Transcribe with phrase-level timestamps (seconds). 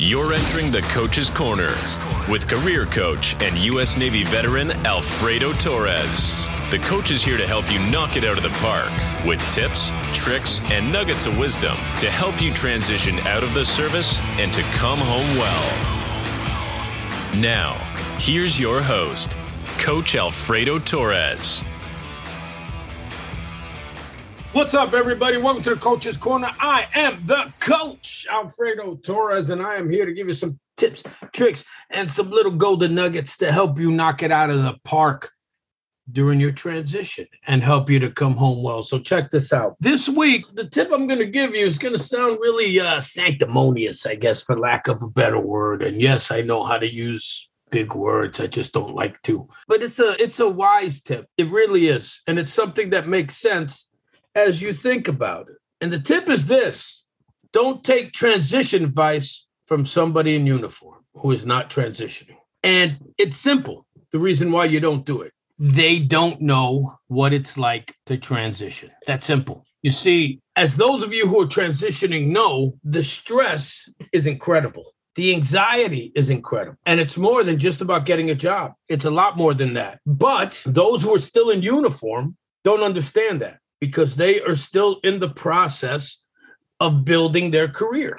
[0.00, 1.74] You're entering the Coach's Corner
[2.30, 3.96] with career coach and U.S.
[3.96, 6.36] Navy veteran Alfredo Torres.
[6.70, 8.92] The coach is here to help you knock it out of the park
[9.26, 14.20] with tips, tricks, and nuggets of wisdom to help you transition out of the service
[14.38, 15.66] and to come home well.
[17.36, 17.74] Now,
[18.20, 19.36] here's your host,
[19.78, 21.64] Coach Alfredo Torres.
[24.52, 25.36] What's up, everybody?
[25.36, 26.50] Welcome to the Coach's Corner.
[26.58, 31.02] I am the coach, Alfredo Torres, and I am here to give you some tips,
[31.34, 35.32] tricks, and some little golden nuggets to help you knock it out of the park
[36.10, 38.82] during your transition and help you to come home well.
[38.82, 39.76] So, check this out.
[39.80, 43.02] This week, the tip I'm going to give you is going to sound really uh,
[43.02, 45.82] sanctimonious, I guess, for lack of a better word.
[45.82, 48.40] And yes, I know how to use big words.
[48.40, 49.46] I just don't like to.
[49.66, 51.26] But it's a it's a wise tip.
[51.36, 52.22] It really is.
[52.26, 53.87] And it's something that makes sense
[54.38, 55.56] as you think about it.
[55.80, 57.04] And the tip is this
[57.52, 62.36] don't take transition advice from somebody in uniform who is not transitioning.
[62.62, 65.32] And it's simple the reason why you don't do it.
[65.58, 68.90] They don't know what it's like to transition.
[69.06, 69.64] That's simple.
[69.82, 74.92] You see, as those of you who are transitioning know, the stress is incredible.
[75.16, 76.78] The anxiety is incredible.
[76.86, 80.00] And it's more than just about getting a job, it's a lot more than that.
[80.06, 85.20] But those who are still in uniform don't understand that because they are still in
[85.20, 86.22] the process
[86.80, 88.18] of building their career.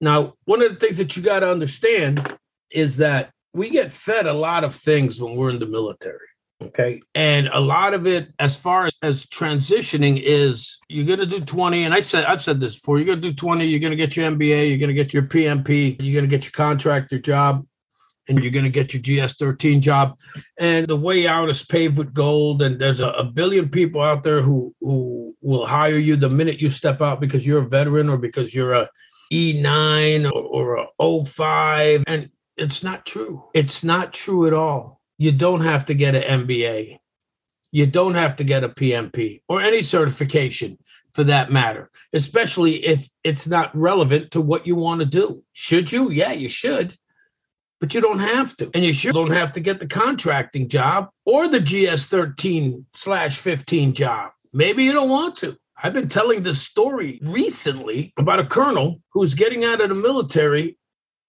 [0.00, 2.36] Now, one of the things that you got to understand
[2.70, 6.18] is that we get fed a lot of things when we're in the military.
[6.60, 7.00] Okay.
[7.14, 11.40] And a lot of it, as far as, as transitioning, is you're going to do
[11.40, 11.84] 20.
[11.84, 13.96] And I said, I've said this before you're going to do 20, you're going to
[13.96, 17.18] get your MBA, you're going to get your PMP, you're going to get your contractor
[17.18, 17.66] job,
[18.28, 20.16] and you're going to get your GS 13 job.
[20.58, 22.62] And the way out is paved with gold.
[22.62, 26.60] And there's a, a, billion people out there who, who will hire you the minute
[26.60, 28.88] you step out because you're a veteran or because you're a
[29.32, 32.04] E9 or, or a 05.
[32.06, 33.44] And it's not true.
[33.54, 35.00] It's not true at all.
[35.18, 36.98] You don't have to get an MBA.
[37.72, 40.78] You don't have to get a PMP or any certification
[41.14, 45.42] for that matter, especially if it's not relevant to what you want to do.
[45.52, 46.10] Should you?
[46.10, 46.96] Yeah, you should
[47.82, 48.70] but you don't have to.
[48.74, 53.38] And you sure don't have to get the contracting job or the GS 13 slash
[53.38, 54.30] 15 job.
[54.52, 55.56] Maybe you don't want to.
[55.82, 60.78] I've been telling this story recently about a colonel who's getting out of the military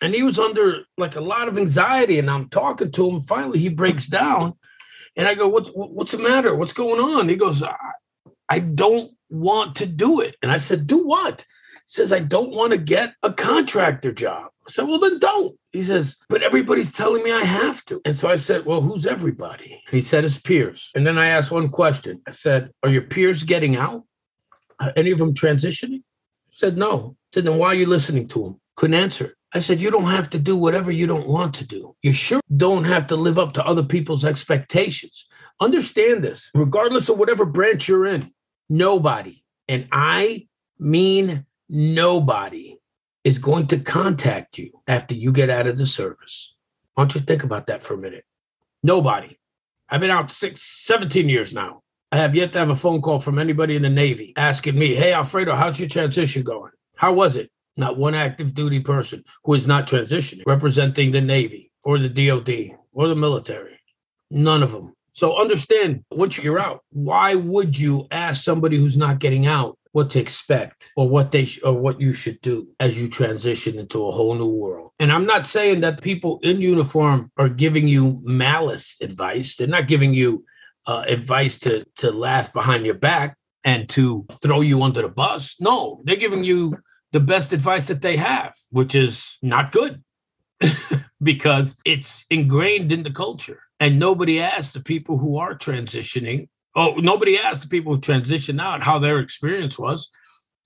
[0.00, 2.20] and he was under like a lot of anxiety.
[2.20, 3.22] And I'm talking to him.
[3.22, 4.54] Finally, he breaks down.
[5.16, 6.54] And I go, What's, what's the matter?
[6.54, 7.28] What's going on?
[7.28, 7.74] He goes, I,
[8.48, 10.36] I don't want to do it.
[10.42, 11.40] And I said, Do what?
[11.40, 14.50] He says, I don't want to get a contractor job.
[14.66, 15.56] I said, Well, then don't.
[15.72, 18.00] He says, But everybody's telling me I have to.
[18.04, 19.82] And so I said, Well, who's everybody?
[19.86, 20.90] And he said, His peers.
[20.94, 22.20] And then I asked one question.
[22.26, 24.04] I said, Are your peers getting out?
[24.80, 26.02] Are any of them transitioning?
[26.48, 27.16] He said, No.
[27.16, 28.60] I said, Then why are you listening to them?
[28.76, 29.36] Couldn't answer.
[29.54, 31.96] I said, You don't have to do whatever you don't want to do.
[32.02, 35.26] You sure don't have to live up to other people's expectations.
[35.60, 38.32] Understand this, regardless of whatever branch you're in,
[38.68, 40.48] nobody, and I
[40.78, 42.76] mean nobody,
[43.26, 46.54] is going to contact you after you get out of the service.
[46.94, 48.24] Why don't you think about that for a minute?
[48.84, 49.36] Nobody.
[49.88, 51.82] I've been out six, 17 years now.
[52.12, 54.94] I have yet to have a phone call from anybody in the Navy asking me,
[54.94, 56.70] Hey, Alfredo, how's your transition going?
[56.94, 57.50] How was it?
[57.76, 62.78] Not one active duty person who is not transitioning, representing the Navy or the DOD
[62.92, 63.80] or the military.
[64.30, 64.94] None of them.
[65.10, 70.10] So understand once you're out, why would you ask somebody who's not getting out what
[70.10, 74.06] to expect or what they sh- or what you should do as you transition into
[74.06, 74.90] a whole new world.
[74.98, 79.56] And I'm not saying that people in uniform are giving you malice advice.
[79.56, 80.44] They're not giving you
[80.86, 85.56] uh, advice to to laugh behind your back and to throw you under the bus.
[85.60, 86.76] No, they're giving you
[87.12, 90.04] the best advice that they have, which is not good
[91.22, 93.62] because it's ingrained in the culture.
[93.80, 98.60] And nobody asks the people who are transitioning Oh, nobody asked the people who transition
[98.60, 100.10] out how their experience was.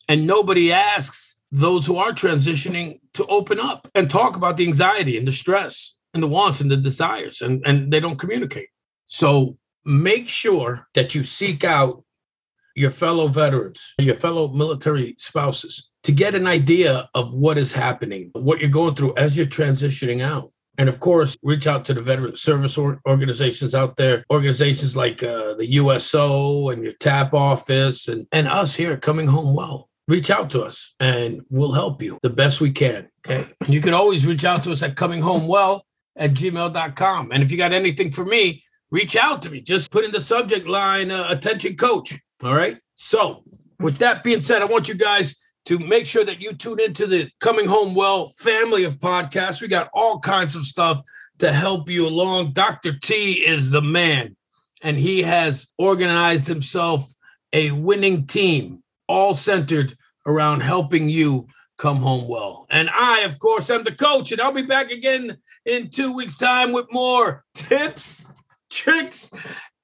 [0.09, 5.17] And nobody asks those who are transitioning to open up and talk about the anxiety
[5.17, 8.69] and the stress and the wants and the desires, and, and they don't communicate.
[9.07, 12.05] So make sure that you seek out
[12.75, 18.31] your fellow veterans, your fellow military spouses to get an idea of what is happening,
[18.33, 20.53] what you're going through as you're transitioning out.
[20.79, 25.55] And of course, reach out to the veteran service organizations out there, organizations like uh,
[25.55, 29.89] the USO and your TAP office, and, and us here Coming Home Well.
[30.09, 33.09] Reach out to us and we'll help you the best we can.
[33.25, 33.49] Okay.
[33.69, 35.85] You can always reach out to us at Coming Home Well
[36.17, 37.31] at gmail.com.
[37.31, 39.61] And if you got anything for me, reach out to me.
[39.61, 42.19] Just put in the subject line uh, attention coach.
[42.43, 42.79] All right.
[42.97, 43.45] So,
[43.79, 45.37] with that being said, I want you guys
[45.67, 49.61] to make sure that you tune into the Coming Home Well family of podcasts.
[49.61, 51.03] We got all kinds of stuff
[51.39, 52.53] to help you along.
[52.53, 52.99] Dr.
[52.99, 54.37] T is the man,
[54.83, 57.13] and he has organized himself
[57.53, 59.97] a winning team, all centered
[60.27, 61.47] around helping you
[61.79, 62.67] come home well.
[62.71, 66.37] And I, of course, am the coach, and I'll be back again in two weeks'
[66.37, 68.27] time with more tips,
[68.71, 69.33] tricks,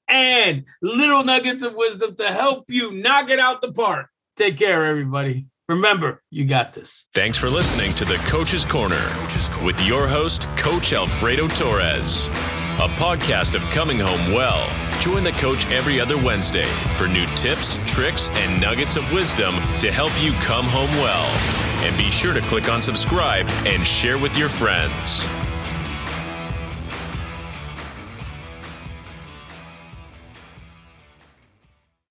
[0.08, 4.08] and little nuggets of wisdom to help you knock it out the park.
[4.36, 5.46] Take care, everybody.
[5.68, 7.06] Remember, you got this.
[7.12, 9.04] Thanks for listening to the Coach's Corner
[9.64, 12.28] with your host, Coach Alfredo Torres,
[12.78, 14.70] a podcast of coming home well.
[15.00, 19.90] Join the coach every other Wednesday for new tips, tricks, and nuggets of wisdom to
[19.90, 21.26] help you come home well.
[21.84, 25.24] And be sure to click on subscribe and share with your friends.